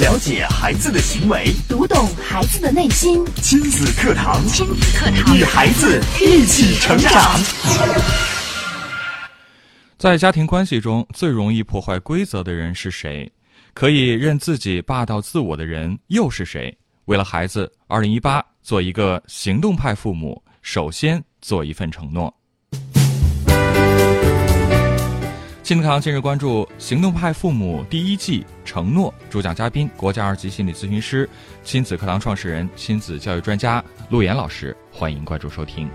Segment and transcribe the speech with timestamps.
[0.00, 3.24] 了解孩子的行为，读懂孩子的内心。
[3.42, 7.12] 亲子课堂，亲子课堂，与孩子一起成长。
[9.96, 13.28] 在家庭关系中，最容易破坏规则的人是谁？
[13.74, 16.72] 可以任自己霸道自我的人又是谁？
[17.06, 22.32] 为了孩子，二零一八，做一个行动派父母，首先做一份承诺。
[25.68, 31.28] 亲子堂今日关注《行动派父母》第一季承诺，主讲嘉宾国家二级心理咨询师、
[31.62, 35.86] 亲子课堂创始人、亲子教育专家陆岩老师，欢迎关注收听。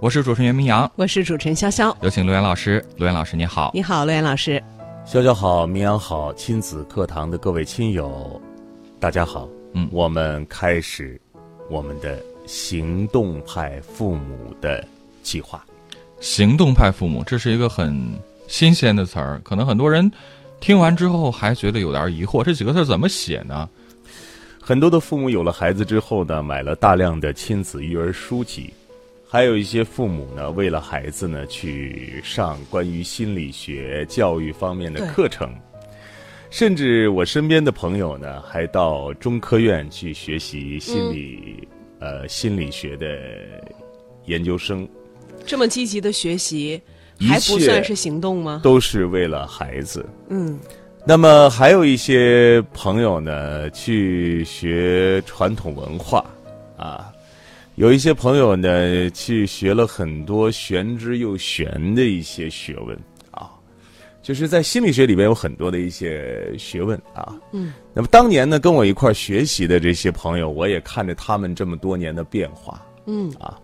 [0.00, 2.82] 我是主持人袁明阳，我是主持人潇潇，有请陆岩老师。
[2.96, 3.72] 陆岩老师，你好！
[3.74, 4.58] 你好，陆岩老师。
[5.04, 8.40] 潇潇好，明阳好，亲子课堂的各位亲友，
[8.98, 9.46] 大家好。
[9.74, 11.20] 嗯，我们开始
[11.68, 12.18] 我们的。
[12.48, 14.82] 行动派父母的
[15.22, 15.62] 计划，
[16.18, 17.94] 行动派父母，这是一个很
[18.46, 20.10] 新鲜的词儿，可能很多人
[20.58, 23.68] 听完之后还觉得有点疑惑，这几个字怎么写呢？
[24.58, 28.72] 很多的父母有了孩子之后呢，买了大量的亲子育儿书籍，
[29.28, 35.54] 还有一些父母呢，为了孩子呢，去上关于心理学教育方面的课程，
[36.48, 41.68] 甚至我身边的朋友呢，还到中科院去学习心理。
[42.00, 43.06] 呃，心理学的
[44.26, 44.88] 研究生，
[45.44, 46.80] 这么积极的学习，
[47.20, 48.60] 还不算是行动吗？
[48.62, 50.04] 都是为了孩子。
[50.28, 50.58] 嗯，
[51.04, 56.24] 那么还有一些朋友呢，去学传统文化
[56.76, 57.12] 啊，
[57.74, 62.96] 有一些朋友呢，去学了很多玄之又玄的一些学问。
[64.28, 73.32] 就是在心理学里边有很多的一些学问啊，嗯，那么当年呢跟我一块儿学习的这些朋友，我也看着他们这么多年的变化，嗯。
[73.40, 73.58] 啊，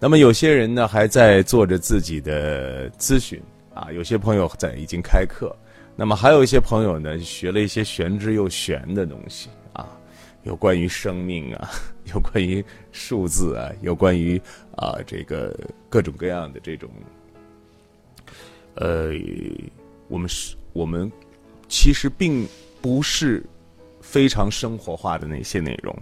[0.00, 3.40] 那么有些人呢还在做着自己的咨询
[3.72, 5.54] 啊，有些朋友在已经开课，
[5.94, 9.86] 那么还有一些朋友呢学了一些玄之又玄的东西啊，
[10.42, 11.70] 有关于生命啊，
[12.12, 14.36] 有关于数字啊，有关于
[14.74, 15.56] 啊这个
[15.88, 16.90] 各种各样的这种，
[18.74, 19.12] 呃。
[20.08, 21.10] 我们是，我们
[21.68, 22.46] 其实并
[22.80, 23.44] 不是
[24.00, 25.96] 非常生活化的那些内容。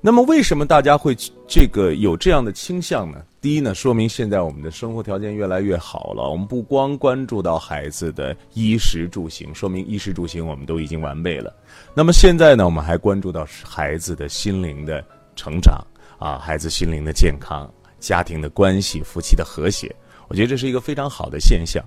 [0.00, 1.16] 那么，为什么大家会
[1.48, 3.20] 这个有这样的倾向呢？
[3.40, 6.30] 第一呢，说明现在我们的生活条件越来越好了。
[6.30, 11.52] 我们不光关注到孩子的衣食住行，说明衣食住行我们都已经完备了。
[11.94, 15.04] 那么现在呢，我们还关注到孩子的心灵的
[15.34, 15.84] 成长
[16.20, 17.68] 啊，孩子心灵的健康，
[17.98, 19.92] 家庭的关系，夫妻的和谐。
[20.28, 21.84] 我觉得这是一个非常好的现象。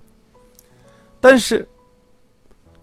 [1.21, 1.65] 但是，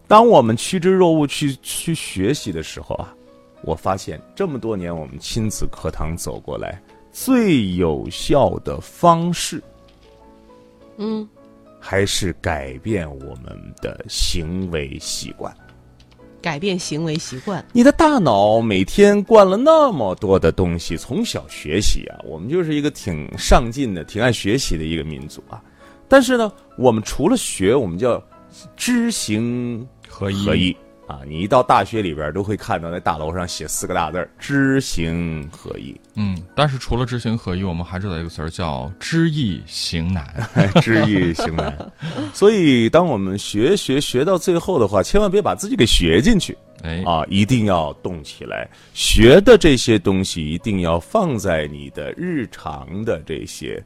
[0.07, 3.13] 当我们趋之若鹜去去学习的时候啊，
[3.63, 6.81] 我发现这么多年我们亲子课堂走过来，
[7.13, 9.61] 最有效的方式，
[10.99, 11.29] 嗯，
[11.81, 15.53] 还是改变我们的行为习惯。
[16.41, 17.63] 改变行为习惯。
[17.73, 25.61] 你的大脑每天灌了那么多的东西，从小学习啊，我们就是一个挺上进的、挺爱学习的一个民族啊。
[26.09, 28.23] 但是呢，我们除了学，我们叫
[28.77, 30.45] 知行合一。
[30.45, 30.77] 合一
[31.07, 31.21] 啊！
[31.27, 35.99] 你一到大学里边，都会看到那大楼上写四个大字儿“知行合一”。
[36.17, 40.27] 嗯，但是除了知行合一，我们还知道一个词儿叫“知易行难”。
[40.83, 41.93] 知易行难。
[42.35, 46.55] 所以，当我们学学学到最后的话，千万别把自己给学进去。
[46.83, 48.69] 哎啊，一定要动起来。
[48.93, 53.83] 学的这些东西，一定要放在你的日常的这些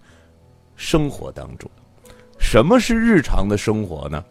[0.75, 1.71] 生活当中。
[2.43, 4.23] 什么是日常的生活呢？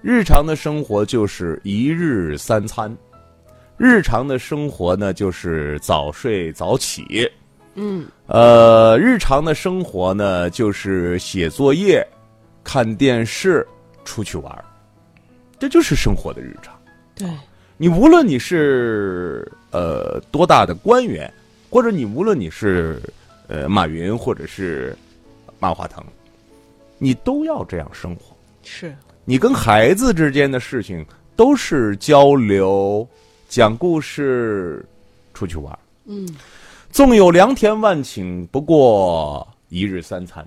[0.00, 2.94] 日常的生活就是一日三餐，
[3.76, 7.28] 日常的生活呢就是早睡早起，
[7.74, 12.06] 嗯，呃，日常的生活呢就是写作业、
[12.62, 13.66] 看电视、
[14.04, 14.64] 出去玩
[15.58, 16.72] 这就是生活的日常。
[17.16, 17.28] 对，
[17.76, 21.32] 你无论你是呃多大的官员，
[21.70, 23.02] 或者你无论你是
[23.48, 24.96] 呃马云或者是
[25.58, 26.04] 马化腾。
[26.98, 31.04] 你都要这样生活，是你跟孩子之间的事情
[31.34, 33.06] 都是交流、
[33.48, 34.84] 讲故事、
[35.32, 35.78] 出去玩。
[36.04, 36.28] 嗯，
[36.90, 40.44] 纵有良田万顷，不过一日三餐；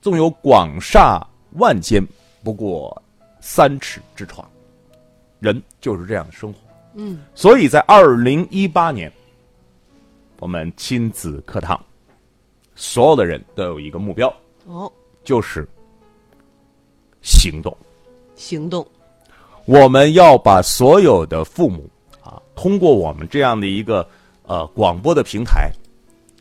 [0.00, 2.04] 纵有广厦万间，
[2.42, 3.02] 不过
[3.40, 4.48] 三尺之床。
[5.40, 6.58] 人就是这样的生活。
[6.94, 9.12] 嗯，所以在二零一八年，
[10.40, 11.80] 我们亲子课堂，
[12.74, 14.32] 所有的人都有一个目标。
[14.66, 14.90] 哦。
[15.24, 15.66] 就是
[17.22, 17.76] 行动，
[18.34, 18.86] 行动。
[19.64, 21.88] 我们要把所有的父母
[22.22, 24.06] 啊，通过我们这样的一个
[24.42, 25.70] 呃广播的平台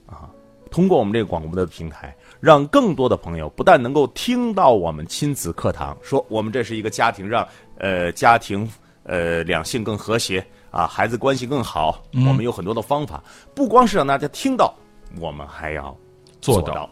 [0.06, 0.28] 啊，
[0.70, 7.48] 通过我们这个广播的平台，让更多的朋友不但能够听到我们亲子课堂，说我们这是一个家庭，让
[7.78, 8.70] 呃家庭
[9.04, 13.24] 呃两性更和谐啊，孩子关系更好，我们有很多的方法，
[13.56, 14.74] 不光是让大家听到，
[15.18, 15.96] 我们还要
[16.42, 16.90] 做到到，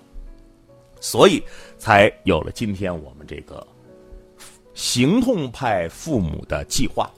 [1.02, 1.44] 所以
[1.78, 3.68] 才有了今天我们这个
[4.74, 7.12] 行动派父母的计划。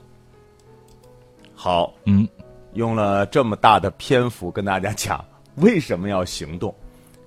[1.54, 2.28] 好，嗯，
[2.74, 5.24] 用了这么大的篇幅跟大家讲
[5.58, 6.74] 为什么要行动，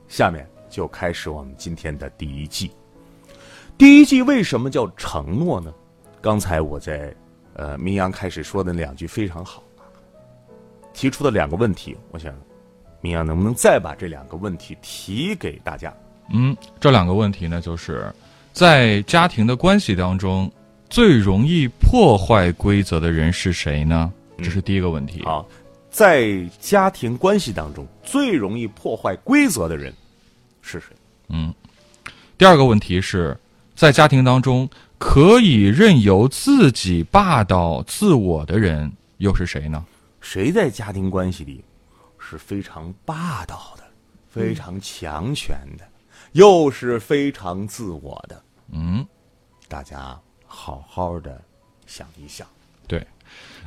[0.08, 2.70] 下面就开始我们今天的第一季。
[3.78, 5.72] 第一季为什么叫承诺呢？
[6.22, 7.14] 刚才我在
[7.52, 9.62] 呃明阳开始说的那两句非常好，
[10.94, 12.34] 提出的两个问题，我想
[13.02, 15.94] 明阳能不能再把这两个问题提给大家？
[16.30, 18.12] 嗯，这两个问题呢，就是
[18.52, 20.50] 在家庭的关系当中，
[20.90, 24.12] 最容易破坏规则的人是谁呢？
[24.38, 25.22] 这是第一个问题。
[25.24, 25.46] 好，
[25.90, 29.92] 在家庭关系当中，最容易破坏规则的人
[30.60, 30.88] 是谁？
[31.28, 31.52] 嗯
[32.38, 33.34] 第二个问题是，
[33.74, 34.68] 在家庭当中
[34.98, 39.84] 可以任由自己霸道自我的人又是谁呢？
[40.20, 41.64] 谁在家庭关系里
[42.18, 43.84] 是非常霸道的、
[44.28, 45.84] 非常强权的，
[46.36, 48.42] 又是非常自我的？
[48.70, 49.06] 嗯，
[49.68, 50.14] 大家
[50.46, 51.40] 好好的
[51.86, 52.46] 想一想。
[52.86, 53.02] 对。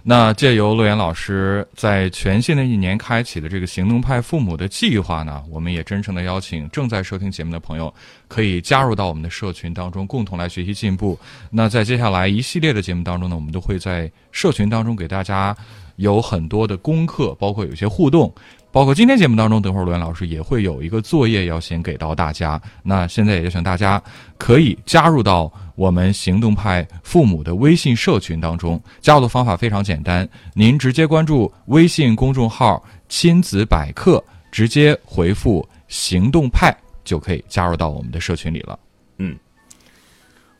[0.03, 7.91] 那借由陆岩老师在全新的一年开启的这个行动派父母的计划呢，我们也真诚的邀请正在收听节目的朋友，
[8.27, 11.17] 可以加入到我们的社群当中，共同来学习进步。
[11.49, 15.57] 那在接下来一系列的节目当中呢，我们都会在社群当中给大家
[15.95, 18.31] 有很多的功课，包括有些互动。
[18.71, 22.61] 包括今天节目当中，等会儿罗源老师也会有一个作业要先给到大家。
[22.83, 24.01] 那现在也就请大家
[24.37, 28.81] 可以加入到我们行动派父母的微信社群当中。
[29.01, 38.77] 加入的方法非常简单，您直接关注微信公众号“亲子百科”，直接回复“行动派”就可以加入到我们的社群里了。
[39.17, 39.35] 嗯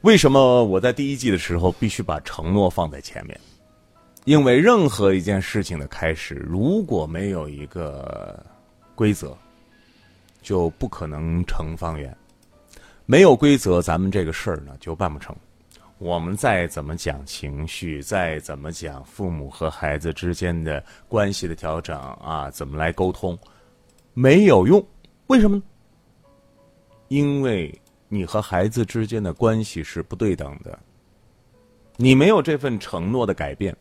[0.01, 3.39] 为什么我在第一季的时候必须把承诺放在前面？
[4.29, 8.45] 因为任何一件事情的开始，如果没有一个
[8.93, 9.35] 规则，
[10.43, 12.15] 就不可能成方圆。
[13.07, 15.35] 没有规则，咱们这个事儿呢就办不成。
[15.97, 23.35] 我们再怎么讲情绪，再怎么讲父母和孩子之间的关系的调整啊，怎么来沟通，
[24.13, 24.79] 没有用。
[25.25, 25.63] 为什么呢？
[27.07, 27.73] 因为
[28.07, 30.77] 你和孩子之间的关系是不对等的。
[31.97, 33.75] 你没有这份承诺的改变，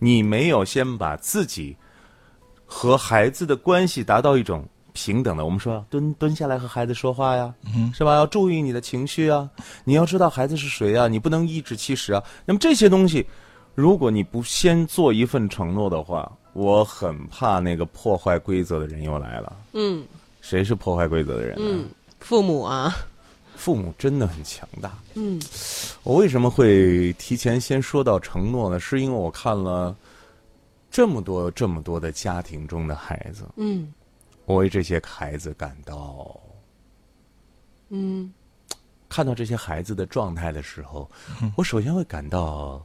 [0.00, 1.76] 你没有先把自己
[2.66, 5.44] 和孩子的关系达到一种平等的。
[5.44, 7.54] 我们说蹲蹲下来和孩子说话呀，
[7.94, 8.14] 是吧？
[8.14, 9.48] 要注意你的情绪啊，
[9.84, 12.20] 你要知道孩子是谁啊，你不能颐指气使啊。
[12.44, 13.24] 那么这些东西，
[13.76, 19.56] 如果你不先做一份承诺的话，我很怕那个破坏规则的人又来了。
[19.74, 20.04] 嗯
[20.40, 21.64] 谁是破坏规则的人呢？
[21.64, 21.84] 嗯，
[22.18, 22.92] 父母啊，
[23.60, 24.98] 父母真的很强大。
[25.14, 25.38] 嗯
[26.02, 28.80] 我为什么会提前先说到承诺呢？
[28.80, 29.94] 是因为我看了
[30.90, 33.92] 这么多这么多的家庭中的孩子，嗯
[34.46, 36.40] 我为这些孩子感到，
[37.90, 38.32] 嗯
[39.10, 41.10] 看到这些孩子的状态的时候，
[41.54, 42.82] 我首先会感到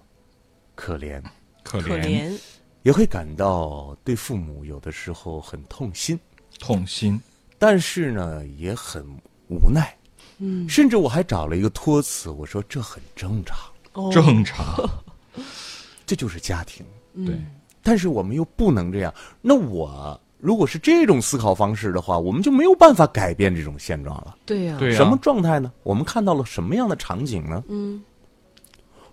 [0.75, 1.24] 可怜，
[1.63, 2.38] 可可怜，
[2.83, 6.19] 也会感到对父母有的时候很痛心，
[6.60, 7.19] 痛心。
[7.57, 9.07] 但是呢，也很
[9.48, 9.95] 无奈。
[10.38, 13.57] 嗯甚至我还找了一个托词，我说这很正常，
[13.94, 14.90] 哦正常，
[16.06, 16.86] 这就是家庭。
[17.26, 17.36] 对，
[17.81, 19.14] 但是我们又不能这样。
[19.42, 24.38] 那我如果是这种思考方式的话，我们就没有办法改变这种现状了。
[24.45, 25.71] 对呀，对呀、什么状态呢？
[25.83, 27.64] 我们看到了什么样的场景呢？
[27.69, 28.04] 嗯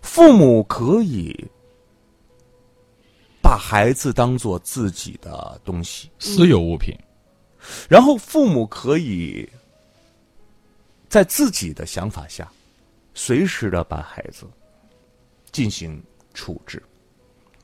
[0.00, 1.32] 父母可以
[3.40, 6.92] 把孩子当做自己的东西，私有物品？
[7.88, 9.49] 然后父母可以
[11.12, 12.50] 在自己的想法下，
[13.12, 14.47] 随时的把孩子
[15.50, 16.02] 进行
[16.33, 16.83] 处置。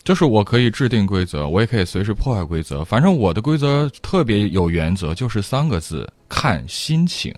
[0.05, 2.85] 就是我可以制定规则，我也可以随时破坏规则。
[2.85, 7.35] 反正我的规则特别有原则，就是三个字：看心情，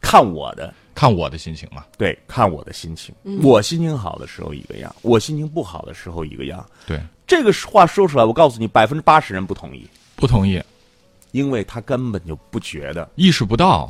[0.00, 1.84] 看我的，看我的心情嘛。
[1.98, 3.14] 对，看我的心情。
[3.42, 6.66] 我心情好的时候一个样，我心情不好的时候一个样。
[6.86, 10.62] 对，这个话说出来，我告诉你，百分之八十人不同意，不同意，
[11.32, 13.86] 因为他根本就不觉得意识不到。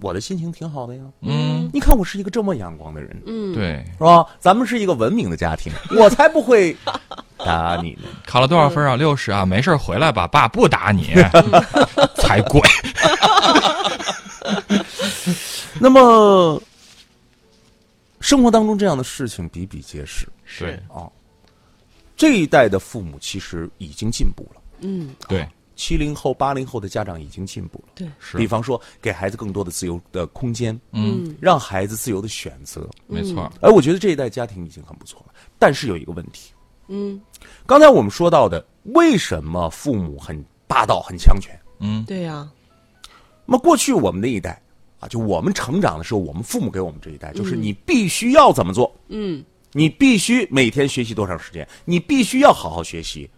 [0.00, 1.02] 我的心情挺好的呀。
[1.20, 4.26] 嗯，你看我是一个这么阳光的人，嗯，对，是吧？
[4.38, 6.76] 咱们是一个文明的家庭，我才不会
[7.38, 8.02] 打你呢。
[8.26, 8.96] 考了多少分啊？
[8.96, 11.14] 六十啊，没事儿回来吧，爸不打你，
[12.16, 12.60] 才怪。
[15.78, 16.60] 那么，
[18.20, 21.10] 生活当中这样的事情比比皆是是啊。
[22.16, 24.60] 这一代的父母其实已经进步了。
[24.80, 25.46] 嗯对，
[25.76, 27.92] 七零后、八零后的家长已经进步了。
[27.94, 32.88] 对，是比方说，给孩子更多的自由的空间，嗯，让孩子自由的选择。
[33.06, 35.34] 没错，而我觉得这一代家庭已经很不错了。
[35.58, 36.52] 但是有一个问题，
[36.88, 37.20] 嗯，
[37.66, 41.54] 刚才我们说到的，为什么父母很霸道、很强权？
[41.80, 42.50] 嗯，对呀、
[43.44, 44.60] 那么过去我们那一代
[44.98, 48.90] 啊，就我们成长的时候，我们父母给我们这一代，就是你必须要怎么做？
[49.08, 51.68] 嗯，你必须每天学习多长时间？
[51.84, 53.28] 你必须要好好学习，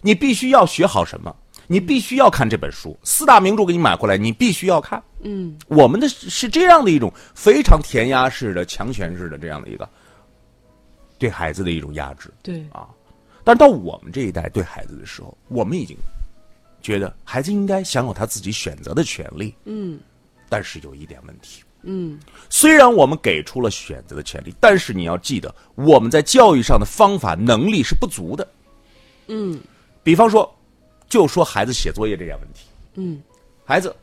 [0.00, 1.34] 你必须要学好什么？
[1.68, 5.00] 你必须要看这本书，四大名著给你买回来，你必须要看。
[5.20, 9.88] 嗯，我们的是是这样的一种非常填鸭式的、强权式的这样的一个
[11.18, 12.32] 对孩子的一种压制。
[12.42, 12.88] 对，啊，
[13.44, 15.96] 但是到我们这一代对孩子的时候，我们已经
[16.80, 19.54] 觉得孩子应该享有他自己选择的权利。
[19.64, 20.00] 嗯
[20.48, 28.48] 但是有一点问题，嗯，虽然我们给出了选择的权利，但是你要记得，我们在教育上的方法能力是不足的。
[29.26, 29.60] 嗯
[30.02, 30.50] 比方说，
[31.08, 33.22] 就说孩子写作业这点问题，嗯
[33.64, 33.94] 孩子，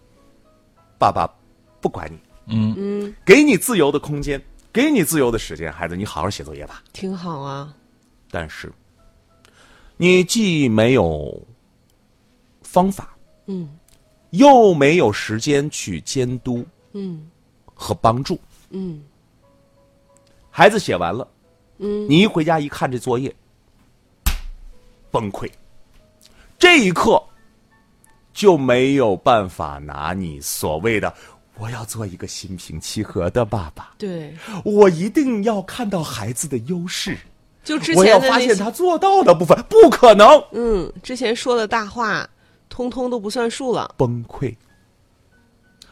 [0.98, 1.30] 爸爸
[1.80, 4.42] 不管你，嗯嗯，给你自由的空间，
[4.74, 6.84] 给你自由的时间，孩子，你好好写作业吧。
[6.94, 7.74] 挺好啊。
[8.32, 8.72] 但是，
[9.98, 11.42] 你既没有
[12.64, 13.78] 方法，嗯
[14.32, 17.30] 又没有时间去监督嗯
[17.74, 18.40] 和帮助。
[18.72, 19.04] 嗯
[20.50, 21.28] 孩子写完了，
[21.78, 23.34] 嗯，你一回家一看这作业，
[25.12, 25.50] 崩溃。
[26.58, 27.22] 这一刻
[28.34, 31.14] 就没有办法拿你所谓的
[31.58, 37.18] “我要做一个心平气和的爸爸”，对，我一定要看到孩子的优势，
[37.64, 42.28] 就之我要前发现他做到的部分，不可能嗯，之前说的大话，
[42.70, 43.94] 通通都不算数了。
[43.98, 44.54] 崩溃。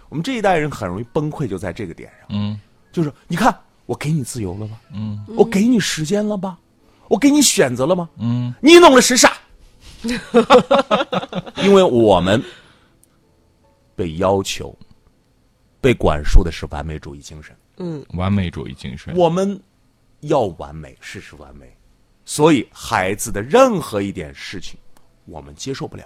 [0.10, 2.27] 我们这一代人很容易崩溃，就在这个点上。
[2.29, 2.60] 嗯
[2.91, 4.75] 就是你看，我给你自由了吧？
[4.93, 6.58] 嗯我给你时间了吧？
[7.08, 8.10] 我给你选择了吗？
[8.20, 9.34] 嗯你弄了是啥？
[11.63, 12.41] 因为我们
[13.95, 14.75] 被要求、
[15.79, 19.15] 被管束的是完美主义精神，嗯完美主义精神。
[19.15, 19.60] 我们
[20.22, 21.75] 要完美，事事完美，
[22.25, 24.79] 所以孩子的任何一点事情，
[25.25, 26.05] 我们接受不了。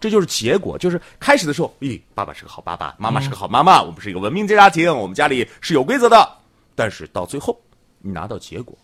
[0.00, 6.38] 这就是结果，就是开始的时候，咦，爸爸是个好爸爸，妈妈是个好妈妈，我们是一个文明的家庭，我们家里是有规则的。
[6.76, 7.60] 但是到最后，
[7.98, 8.78] 你拿到结果，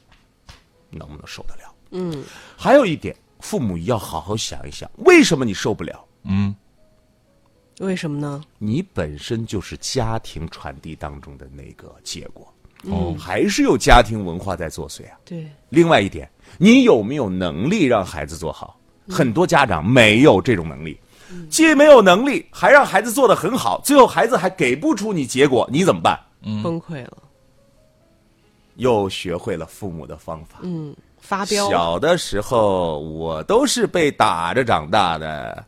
[0.90, 1.72] 能不能受得了？
[1.92, 2.24] 嗯
[2.56, 6.02] 还有一点，父母要好好想一想，为什么你受不了？
[6.24, 6.54] 嗯
[7.80, 8.42] 为什么呢？
[8.58, 12.50] 你本身就是家庭传递当中的那个结果，
[12.84, 15.18] 哦还是有家庭文化在作祟啊。
[15.26, 18.80] 对，另外一点，你有没有能力让孩子做好？
[19.10, 20.98] 很多家长没有这种能力，
[21.50, 26.18] 既没有能力，还让孩子做得很好，最后孩子还给不出你结果，你怎么办？
[26.62, 27.18] 崩溃了。
[28.76, 30.58] 又学会了父母的方法。
[30.62, 31.70] 嗯，发飙。
[31.70, 35.64] 小的时候，我都是被打着长大的，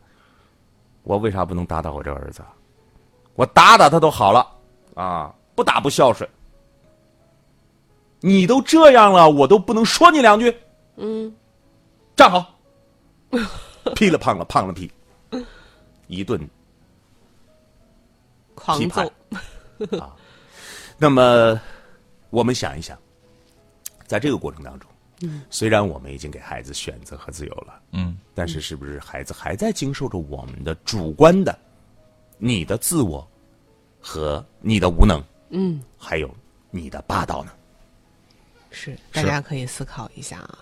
[1.01, 2.43] 我为啥不能打打我这儿子？
[3.33, 4.47] 我打打他都好了
[4.93, 6.29] 啊，不打不孝顺。
[8.19, 10.55] 你都这样了，我都不能说你两句。
[10.95, 11.35] 嗯
[12.15, 12.45] 站好，
[13.95, 14.91] 劈了胖了，胖了劈，
[16.07, 16.39] 一顿
[18.55, 19.11] 狂揍。
[20.97, 21.59] 那么，
[22.31, 22.97] 我们想一想，
[24.07, 24.89] 在这个过程当中，
[25.49, 31.57] 虽然我们已经给孩子选择和自由了，嗯但是是不是孩子还在经受着我们的主观的、
[32.37, 33.27] 你的自我
[33.99, 36.29] 和你的无能，嗯，还有
[36.69, 37.51] 你的霸道呢？
[38.69, 40.59] 是，大家可以思考一下啊。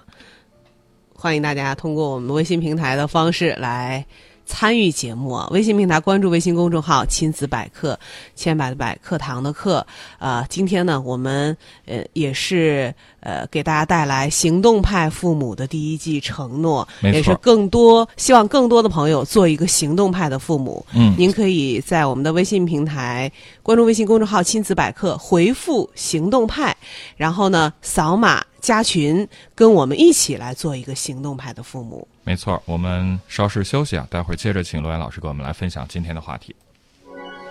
[1.14, 4.06] 欢迎大家通过我们微信平台的方式来
[4.46, 5.48] 参与节目啊。
[5.52, 7.98] 微信平台关注微信公众号“亲子百科”，
[8.36, 9.86] 千百的百课堂的课。
[10.18, 20.86] 啊，今天呢，我们呃也是呃给大家带来行动派父母的第一季承诺，也是更多希望更多的朋友做一个行动派的父母。
[20.94, 23.32] 嗯您可以在我们的微信平台
[23.64, 26.76] 关注微信公众号“亲子百科”，回复“行动派”，
[27.18, 32.08] 然后呢扫码加群，跟我们一起来做一个行动派的父母。
[32.26, 36.54] 没错，我们稍事休息啊，待会儿接着请罗岩老师给我们来分享今天的话题。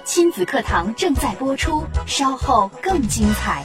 [0.05, 3.65] 亲子课堂正在播出，稍后更精彩。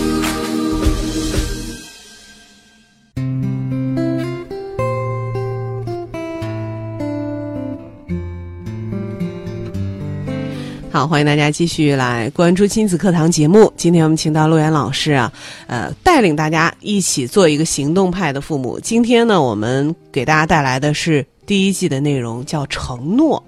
[10.91, 13.71] 好，欢迎大家继续来关注亲子课堂节目。
[13.77, 15.31] 今天我们请到陆岩老师啊，
[15.67, 18.77] 呃，带领大家一起做一个行动派的父母。
[18.77, 23.41] 今天呢，我们给大家带来的是第一季的内容，叫承诺。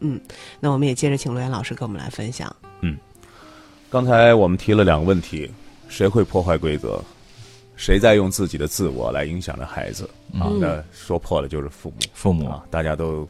[0.00, 0.20] 嗯，
[0.58, 2.54] 那我们也接着请陆岩老师跟我们来分享。
[2.80, 2.96] 嗯
[3.88, 5.48] 刚才我们提了两个问题：
[5.88, 7.00] 谁会破坏规则？
[7.76, 10.02] 谁在用自己的自我来影响着孩子？
[10.34, 11.96] 啊，那说破了就是父母。
[12.12, 13.26] 父母啊，大家都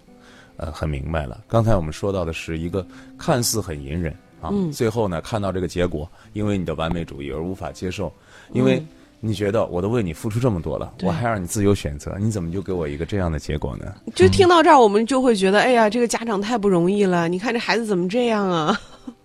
[0.59, 1.43] 呃很明白了。
[1.49, 2.87] 刚才我们说到的是一个
[3.17, 8.13] 看似很隐忍啊，最后呢看到这个结果，因为你的完美主义而无法接受，
[8.53, 8.81] 因为
[9.21, 13.93] 你觉得我都为你付出这么多了，我还让你自由选择，你怎么就给我一个这样的结果呢？
[14.15, 17.27] 就听到这儿，我们就会觉得，哎呀，这个家长太不容易了。
[17.29, 18.79] 你看这孩子怎么这样啊？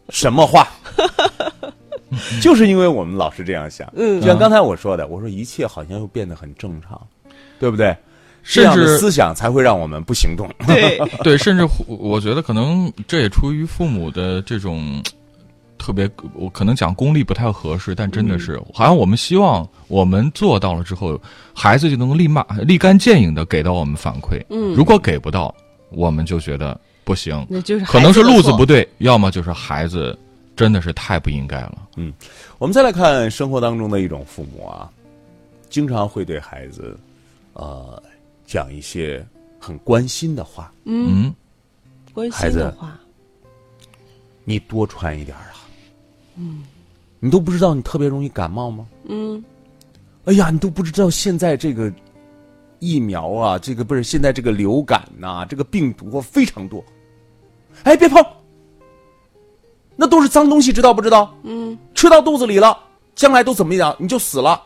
[0.10, 0.68] 什么话？
[2.42, 7.00] 就是因为我们老是这样想，嗯就像刚才我说的，我说一切好像又变得很正常，
[7.60, 7.96] 对不对？
[8.44, 10.50] 这甚至思想才会让我们不行动。
[10.68, 15.02] 对， 对，甚至我觉得可能这也出于父母的这种
[15.78, 21.20] 特别，我可能讲功利不太合适，但真的是，好像我们希望我们做到了之后，
[21.54, 24.44] 孩子就能够立马立竿见影的给到我们反馈。
[24.50, 25.54] 嗯如果给不到，
[25.90, 28.88] 我们就觉得不行，那就是可能是路子不对。
[28.98, 30.18] 要么就是孩子
[30.56, 31.78] 真的是太不应该了。
[31.96, 32.12] 嗯
[32.58, 34.90] 我们再来看生活当中的一种父母啊，
[35.70, 36.98] 经常会对孩子，
[37.54, 38.02] 呃，
[38.54, 39.26] 讲一些
[39.60, 40.72] 很关心的话。
[40.84, 41.34] 嗯，
[42.14, 42.96] 关孩子心的话，
[44.44, 45.66] 你多穿一点啊。
[46.36, 46.64] 嗯，
[47.20, 48.88] 你都不知道你特别容易感冒吗？
[49.06, 49.44] 嗯，
[50.26, 51.92] 哎呀，你都不知道现在这个
[52.78, 56.86] 疫苗啊，这个不是现在这个流感呐、这个病毒啊非常多。
[57.86, 58.24] 哎，别碰，
[59.96, 61.36] 那都是脏东西，知道不知道？
[61.42, 62.78] 嗯，吃到肚子里了，
[63.16, 63.96] 将来都怎么样？
[63.98, 64.62] 你就死了。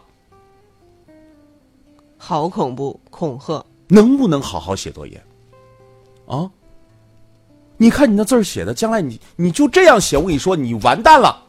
[2.17, 3.65] 好恐怖，恐吓。
[3.87, 5.21] 能不能好好写作业？
[6.25, 6.49] 啊？
[7.77, 11.43] 你看你那字儿写的，将来你你就这样写，我跟你说，你完蛋了。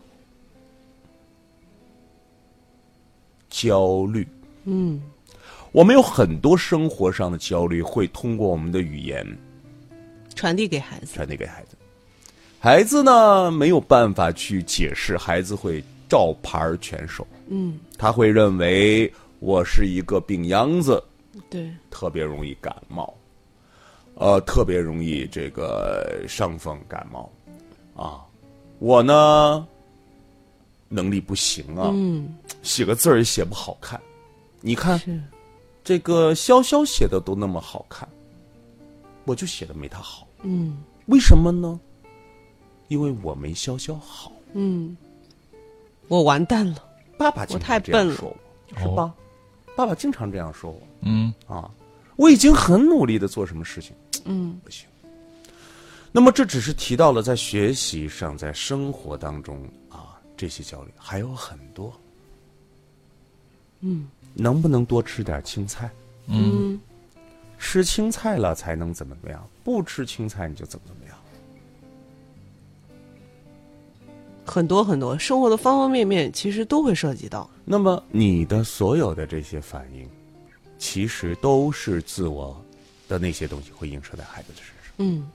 [3.49, 4.29] 焦虑，
[4.65, 5.01] 嗯，
[5.73, 9.27] 我们有很多生活上的焦虑，会通过我们的语言
[10.35, 11.07] 传递给孩子。
[11.15, 11.77] 传递给孩子。
[12.61, 17.27] 孩子呢没有办法去解释，孩子会照牌儿全收。
[17.49, 19.11] 嗯，他会认为
[19.41, 21.03] 我是一个病秧子，
[21.49, 23.15] 对，特别容易感冒，
[24.15, 27.31] 呃，特别容易这个伤风感冒，
[27.95, 28.25] 啊，
[28.79, 29.67] 我呢
[30.89, 34.01] 能力不行啊，嗯，写个字儿也写不好看，
[34.61, 35.01] 你看，
[35.85, 38.09] 这个潇潇写的都那么好看，
[39.25, 40.79] 我就写的没他好，嗯。
[41.07, 41.81] 为什么呢？
[42.89, 44.95] 因为我没潇潇好，嗯，
[46.07, 46.85] 我完蛋了。
[47.17, 48.37] 爸爸经我太常这样笨了，
[48.77, 49.15] 是吧？
[49.79, 50.83] 爸爸经常这样说我。
[51.03, 51.71] 嗯，啊，
[52.17, 54.89] 我已经很努力的做什么事情，嗯不行。
[56.11, 61.93] 那么这只是提到了在学习上，在生活当中啊这些焦虑还有很多。
[63.83, 65.89] 嗯能不能多吃点青菜？
[66.27, 66.81] 嗯
[67.57, 69.49] 吃青菜了才能怎么怎么样？
[69.63, 71.17] 不吃青菜你就怎么怎么样？
[74.49, 77.49] 很多很多生活的方方面面，其实都会涉及到。
[77.67, 80.09] 那么你的所有的这些反应，
[80.79, 82.59] 其实都是自我
[83.07, 84.95] 的那些东西会映射在孩子的身上。
[84.97, 85.29] 嗯，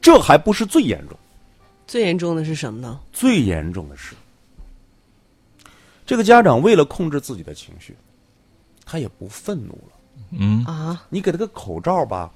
[0.00, 1.18] 这还不是最严重。
[1.88, 3.00] 最严重的是什么呢？
[3.12, 4.14] 最严重的是，
[6.06, 7.96] 这个家长为了控制自己的情绪，
[8.86, 9.92] 他也不愤怒了。
[10.30, 12.30] 嗯，啊，你给他个口罩吧，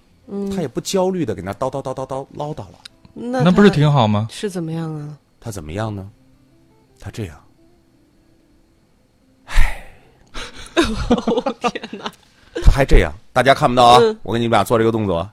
[0.55, 2.79] 他也不焦虑的给那叨叨叨叨叨唠叨了。
[3.15, 4.27] 那那不是挺好吗？
[4.31, 5.17] 是怎么样啊？
[5.47, 6.11] 他怎么样呢？
[6.99, 7.41] 他这样，
[11.61, 12.11] 天哪！
[12.65, 14.01] 他还这样，大家看不到啊！
[14.03, 15.33] 嗯我给你们俩做这个动作啊，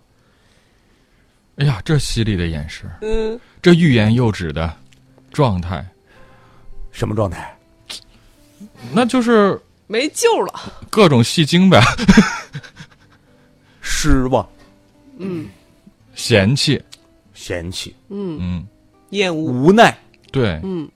[1.56, 4.71] 哎呀，这犀利的眼神，嗯，这欲言又止的
[5.32, 5.84] 状态，
[6.91, 7.58] 什么状态？
[8.91, 10.54] 那就是没救了。
[10.91, 11.82] 各种戏精呗，
[13.82, 14.47] 失望、
[15.17, 15.49] 嗯
[16.13, 16.80] 嫌弃，
[17.34, 18.67] 嫌弃、嗯，嗯，
[19.10, 19.52] 厌恶。
[19.52, 19.97] 无奈，
[20.33, 20.89] 对，嗯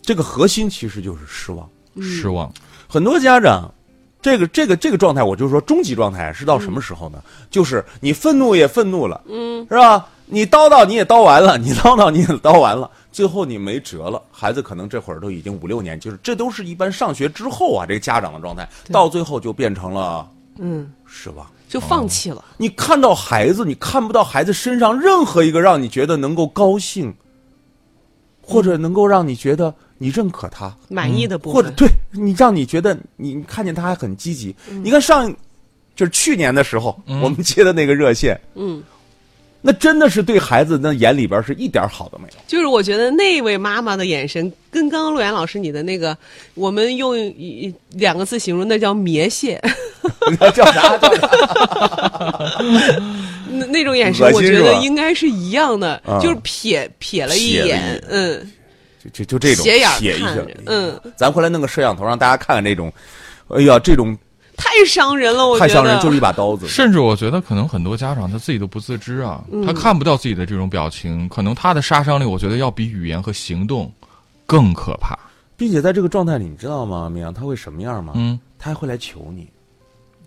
[0.00, 1.68] 这个核心其实就是失望。
[2.00, 2.52] 失望，
[2.88, 3.72] 很多家长，
[4.20, 7.22] 这个这个这个状态，我就说终极状态是到什么时候呢？
[7.50, 10.06] 就是你愤怒也愤怒了，嗯，是吧？
[10.26, 14.20] 你叨叨你也叨完了， 你叨叨你也叨完了，最后你没辙了。
[14.32, 21.46] 孩子可能这会儿都已经五六年，就是这都是一般上学之后啊，这个家长的状态，到最后就变成了嗯，失望。
[21.68, 22.44] 就放弃了。
[22.56, 27.12] 你看到孩子，你看不到孩子身上任何一个让你觉得能够高兴，
[28.46, 31.54] 或者能够让你觉得你认可他，满意的部分。
[31.54, 34.54] 或者对你让你觉得你你看见他还很积极。
[34.82, 35.34] 你看上
[35.96, 38.82] 就是去年的时候，我们接的那个热线，嗯，
[39.60, 42.34] 那真的是对孩子那眼里边是一点好都没有。
[42.46, 46.16] 就是我觉得那位妈妈的眼神，跟刚刚陆岩老师你的那个，
[46.54, 49.58] 我们用一两个字形容，那叫瞥瞥。
[50.52, 50.98] 叫啥？
[50.98, 51.30] 叫啥？
[53.66, 58.50] 那那种眼神，我觉得应该是一样的，就是瞥瞥了一眼，嗯，
[59.02, 62.92] 就就就这种斜眼瞥一下，嗯，咱回来弄个摄像头，让大家看看这种，
[63.48, 64.16] 哎呀，这种
[64.56, 66.68] 太伤人了，我太伤人，就是一把刀子。
[66.68, 73.92] 甚至我觉得，可能很多家长他自己都不自知啊，他看不到自己的这种表情，可能他的杀伤力，我觉得要比语言和行动
[74.46, 75.18] 更可怕。
[75.56, 78.12] 并且在这个状态里，你知道吗，明阳他会什么样吗？
[78.16, 79.48] 嗯，他还会来求你，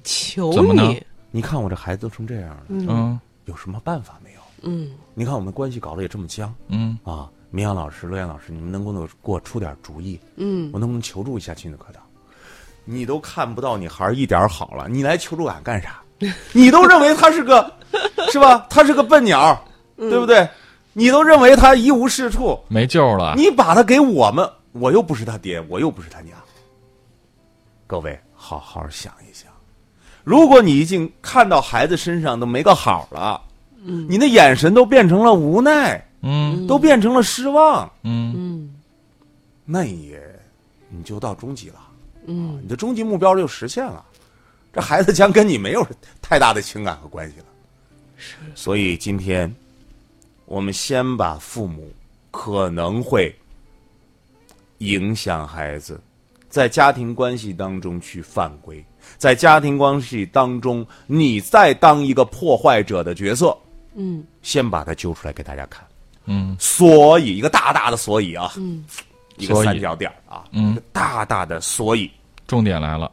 [0.03, 1.01] 求你。
[1.31, 4.39] 你看我这孩子都成这样了，嗯，有什么办法没有？
[4.61, 10.19] 嗯，你看我们关系搞得也这么僵，嗯啊，明阳老师、乐阳老师，你们能不能给我出点主意？
[10.35, 12.01] 嗯，我能不能求助一下亲子课堂？
[12.85, 16.01] 你都看不到你孩儿一点好了，你来求助俺干啥？
[16.53, 17.71] 你都认为他是个，
[18.31, 18.65] 是吧？
[18.69, 19.63] 他是个笨鸟，
[19.97, 20.47] 对不对？
[20.93, 23.35] 你都认为他一无是处，没救了。
[23.37, 26.35] 你把他给我们，我又不是他爹，我又不是他娘。
[27.85, 29.51] 各位，好好想一想。
[30.27, 33.41] 如果你已经看到孩子身上都没个好了，
[33.85, 38.33] 嗯，你的眼神都变成了无奈，嗯，都变成了失望，嗯。
[38.35, 38.75] 嗯，
[39.63, 40.21] 那也
[40.89, 41.79] 你就到终极了，
[42.25, 44.03] 嗯，你的终极目标就实现了，
[44.73, 45.87] 这孩子将跟你没有
[46.21, 47.45] 太大的情感和关系了，
[48.17, 48.35] 是。
[48.53, 49.49] 所以今天，
[50.43, 51.89] 我们先把父母
[52.31, 53.33] 可能会
[54.79, 55.97] 影响孩子
[56.49, 58.83] 在家庭关系当中去犯规。
[59.17, 63.57] 在家庭关系当中，你再当一个破坏者的角色，
[63.95, 65.85] 嗯，先把它揪出来给大家看，
[66.25, 68.83] 嗯，所以一个大大的所以啊，嗯，
[69.37, 72.11] 一个三角点啊，嗯，大大的所以，
[72.47, 73.09] 重点来了，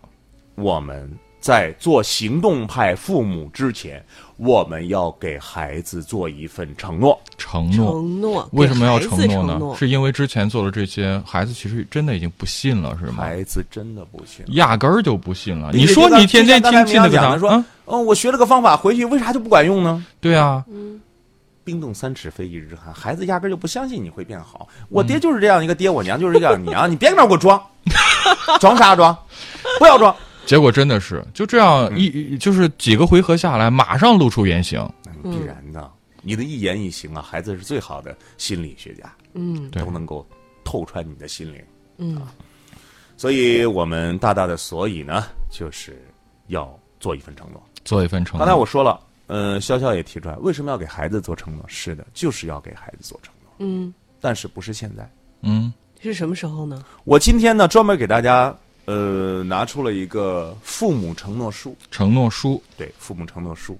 [0.57, 4.05] 我们在做行动派父母之前，
[4.37, 9.77] 我们要给孩子做一份承诺，承诺，承诺，为什么要承诺呢？
[9.79, 13.15] 是因为之前做了这些，孩子其实真的已经不信了，是吗？
[13.19, 15.71] 孩子真的不信，压根儿就不信了。
[15.73, 20.05] 你说你天天听听那个说，嗯，我学了个方法，回去为啥就不管用呢？
[20.21, 21.01] 对啊，嗯，
[21.63, 24.67] 冰冻三尺非一日之寒，孩子压根就不相信你会变好。
[24.89, 27.63] 我爹就是这样一个爹，我娘就是这样娘，你别搁那给我装，
[28.59, 29.17] 装啥装？
[29.79, 30.15] 不要装。
[30.47, 34.87] 结果真的是就这样一就是几个回合下来，马上露出原形。
[35.05, 35.91] 那必然的，
[36.23, 40.27] 你的一言一行啊，孩子是最好的心理学家，嗯，都能够
[40.63, 41.63] 透穿你的心灵，
[41.97, 42.21] 嗯。
[43.17, 46.05] 所以我们大大的所以呢，就是
[46.49, 48.45] 要做一份承诺，做一份承诺。
[48.45, 51.65] 刚才我说了，呃，潇潇也提出来，为什么要给孩子做承诺？
[51.69, 53.53] 是的，就是要给孩子做承诺。
[53.61, 55.11] 嗯，但是不是现在？
[55.43, 56.85] 嗯，是什么时候呢？
[57.05, 58.55] 我今天呢，专门给大家。
[58.87, 63.79] 呃，拿出了一个父母承诺书，承诺书，对，父母承诺书。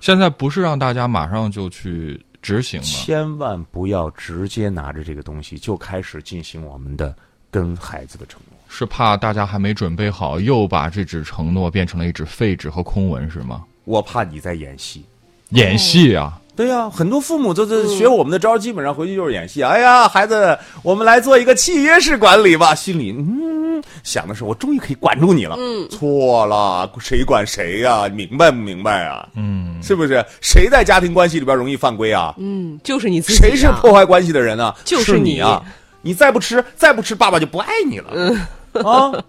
[0.00, 2.86] 现在不是让大家马上就去执行吗？
[2.86, 7.14] 千万不要直接拿着这个东西就开始进行我们的
[7.50, 13.64] 跟孩子的承诺，是怕大家还没准备好，又把这纸承诺变成了一纸废纸和空文，是吗？
[13.84, 15.04] 我怕你在演戏，
[15.50, 16.40] 演戏啊。
[16.54, 19.62] 对呀，很多父母都是学我们的招，基本上回去就是演戏。
[19.62, 22.74] 哎呀，孩子，我们来做一个契约式管理吧。
[22.74, 23.55] 心里嗯
[24.02, 25.56] 想的是，我终于可以管住你了。
[25.58, 28.08] 嗯，错了，谁管谁呀？
[28.08, 29.28] 明白不明白啊？
[29.34, 30.24] 嗯，是不是？
[30.40, 32.34] 谁在家庭关系里边容易犯规啊？
[32.38, 33.38] 嗯，就是你自己。
[33.38, 34.74] 谁是破坏关系的人呢？
[34.84, 35.62] 就是你啊！
[36.02, 38.10] 你再不吃，再不吃，爸爸就不爱你了。
[38.12, 38.36] 嗯
[38.84, 39.24] 啊，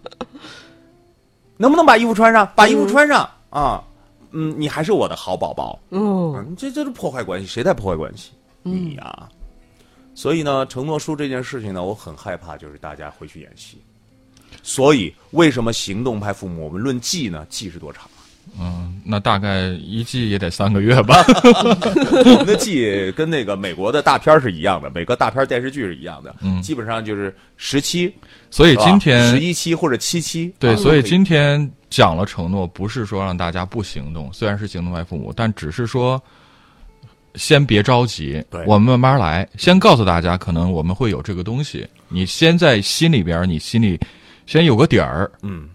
[1.57, 2.47] 能不能把衣服穿上？
[2.55, 3.83] 把衣服穿上啊！
[4.31, 5.79] 嗯，你还是我的好宝宝。
[5.89, 8.31] 嗯，这这是破坏关系，谁在破坏关系？
[8.61, 9.29] 你呀。
[10.13, 13.81] 所以呢，承诺书这件事情呢，我很害怕，就是大家回去演戏。
[14.67, 17.47] 所以，为什么行动派父母我们论季呢？
[17.47, 18.03] 季是多长？
[18.59, 21.23] 嗯，那大概一季也得三个月吧。
[21.25, 26.35] 我们的季跟那个美国的大片是一样的，美国大片电视剧是一样的。
[26.41, 28.13] 嗯，基本上就是十七。
[28.51, 30.53] 所以今天十一期或者七期。
[30.59, 36.21] 对，所以今天讲了承诺，不是说让大家不行动，虽然是行动派父母，但只是说
[37.35, 39.47] 先别着急，我们慢慢来。
[39.57, 43.97] 先告诉大家，可能我们会有这个东西，你先在心里边，你心里
[44.47, 45.31] 先有个底儿。
[45.43, 45.69] 嗯，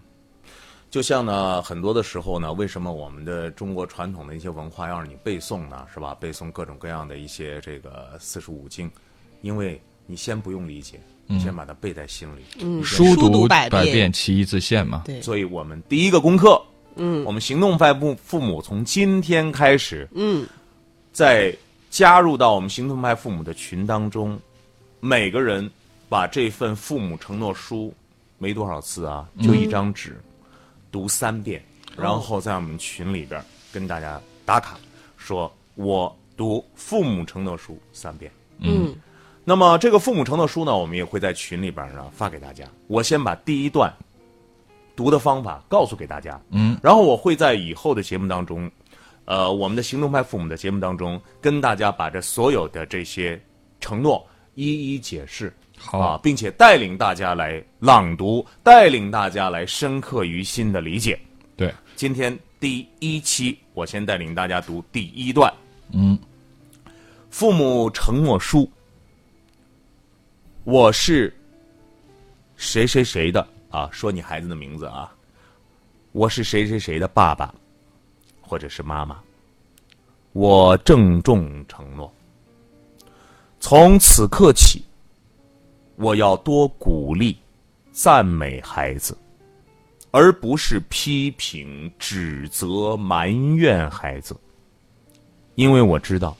[0.89, 5.85] 就像呢，很多的时候呢，为什么我们的中国传统的一些文化要让你背诵呢？
[5.93, 6.13] 是吧？
[6.19, 8.91] 背诵各种各样的一些这个四书五经，
[9.41, 10.99] 因为你先不用理解。
[11.25, 15.03] 你先把它背在心里，嗯，书读百遍，其义自现嘛。
[15.05, 16.61] 对，所以我们第一个功课，
[16.95, 20.45] 嗯，我们行动派父父母从今天开始，嗯，
[21.13, 21.55] 在
[21.89, 24.37] 加入到我们行动派父母的群当中，
[24.99, 25.67] 每个人
[26.09, 27.93] 把这份父母承诺书，
[28.43, 30.21] 没多少次啊，就一张纸，
[30.91, 31.63] 读三遍，
[31.95, 34.77] 然后在我们群里边跟大家打卡，
[35.15, 38.29] 说我读父母承诺书三遍。
[38.59, 38.93] 嗯，
[39.45, 42.65] 那么这个父母承诺书呢，我们也会在群里边呢发给大家。
[42.87, 43.89] 我先把第一段
[44.93, 48.69] 读的方法告诉给大家，嗯，然后我会在以后的节目当中，
[49.23, 53.41] 呃，我们的行动派父母的节目当中，跟大家把这所有的这些
[53.79, 54.21] 承诺
[54.55, 55.53] 一一解释。
[55.85, 61.19] 好啊，并且带领大家来朗读，带领大家来深刻于心的理解。
[61.55, 65.53] 对，今天第一期，我先带领大家读第一段。
[65.91, 66.17] 嗯，
[67.29, 68.69] 父母承诺书。
[70.63, 71.35] 我是
[72.55, 73.89] 谁谁谁的啊？
[73.91, 75.13] 说你孩子的名字啊。
[76.13, 77.53] 我是谁谁谁的爸爸，
[78.39, 79.19] 或者是妈妈。
[80.31, 82.11] 我郑重承诺，
[83.59, 84.83] 从此刻起，
[85.95, 87.37] 我要多鼓励、
[87.91, 89.17] 赞美孩子，
[90.11, 94.35] 而不是批评、指责、埋怨孩子。
[95.55, 96.35] 因为我知道，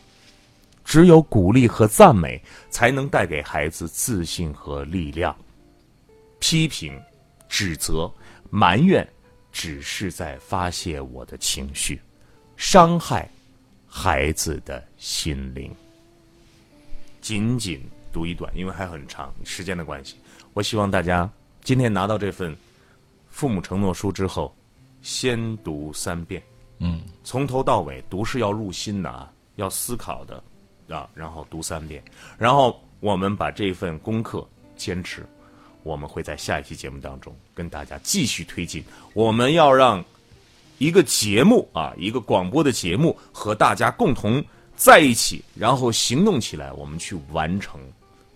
[0.83, 5.35] 只有鼓励和赞美，才能带给孩子自信和力量。
[6.39, 6.99] 批评、
[7.47, 8.11] 指责、
[8.49, 9.07] 埋怨，
[9.51, 12.01] 只是在发泄我的情绪，
[12.57, 13.29] 伤害
[13.87, 15.73] 孩子的心灵。
[17.21, 17.81] 仅仅
[18.13, 20.15] 读一段，因为还很长，时间的关系，
[20.54, 21.30] 我希望大家
[21.63, 22.56] 今天拿到这份
[23.30, 24.56] 父母承诺书之后，
[25.02, 26.41] 先读三遍。
[26.78, 30.43] 嗯，从头到尾读是要入心的啊，要思考的
[30.89, 32.04] 啊，然后读三遍，
[32.38, 35.26] 然后我们把这份功课坚持，
[35.84, 38.84] 我们会在下一期节目当中跟大家继续推进。
[39.13, 40.04] 我们要让
[40.78, 44.43] 一个节目啊，一个广播的节目和大家共同
[44.76, 47.80] 在一起，然后行动起来，我们去完成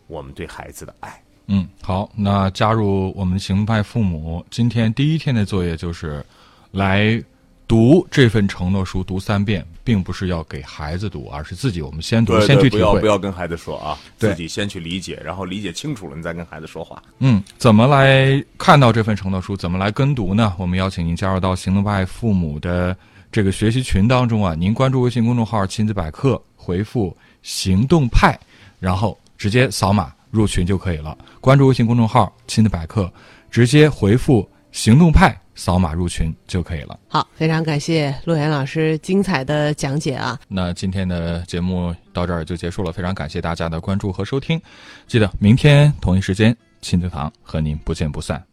[0.08, 1.22] 我们对孩子的爱。
[1.48, 6.26] 嗯，好，那加入我们行动派父母，今天第一天的作业就是
[6.72, 7.24] 来
[7.66, 12.82] 读这份承诺书，读三遍，并不是要给孩子读，而是自己我们先读，先去不体会。
[12.82, 17.02] 要不要跟孩子说啊，自己先去理解，然后理解清楚了，你再跟孩子说话。
[17.20, 19.56] 嗯，怎么来看到这份承诺书？
[19.56, 20.54] 怎么来跟读呢？
[20.58, 22.96] 我们邀请您加入到行动派父母的
[23.32, 24.54] 这个学习群当中啊。
[24.54, 28.38] 您关注微信公众号“亲子百科”，回复“行动派”，
[28.80, 31.18] 然后直接扫码入群就可以了。
[31.40, 33.12] 关注微信公众号“亲子百科”，
[33.50, 37.00] 直接回复“行动派”，扫码入群就可以了。
[37.08, 40.38] 好，非常感谢陆岩老师精彩的讲解啊！
[40.48, 44.62] 那今天的节目到这儿就结束了，非常感谢大家的关注和收听。
[45.08, 48.44] 记得明天同一时间，亲子堂和您不见不散。